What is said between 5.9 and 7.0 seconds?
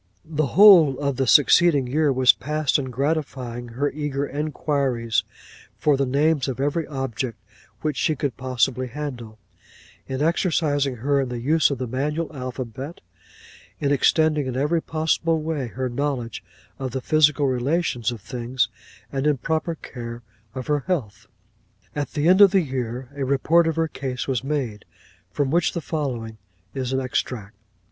the names of every